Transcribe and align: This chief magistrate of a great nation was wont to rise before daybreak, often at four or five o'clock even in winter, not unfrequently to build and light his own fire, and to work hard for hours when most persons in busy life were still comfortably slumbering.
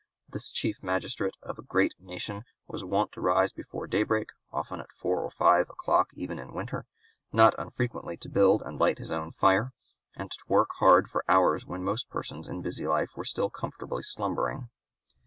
This 0.27 0.49
chief 0.49 0.81
magistrate 0.81 1.35
of 1.43 1.59
a 1.59 1.61
great 1.61 1.93
nation 1.99 2.43
was 2.67 2.83
wont 2.83 3.11
to 3.11 3.21
rise 3.21 3.53
before 3.53 3.85
daybreak, 3.85 4.29
often 4.51 4.79
at 4.79 4.91
four 4.91 5.19
or 5.21 5.29
five 5.29 5.69
o'clock 5.69 6.09
even 6.15 6.39
in 6.39 6.53
winter, 6.55 6.87
not 7.31 7.53
unfrequently 7.59 8.17
to 8.17 8.27
build 8.27 8.63
and 8.63 8.79
light 8.79 8.97
his 8.97 9.11
own 9.11 9.31
fire, 9.31 9.73
and 10.15 10.31
to 10.31 10.37
work 10.47 10.69
hard 10.79 11.07
for 11.07 11.23
hours 11.29 11.67
when 11.67 11.83
most 11.83 12.09
persons 12.09 12.47
in 12.47 12.63
busy 12.63 12.87
life 12.87 13.11
were 13.15 13.23
still 13.23 13.51
comfortably 13.51 14.01
slumbering. 14.01 14.71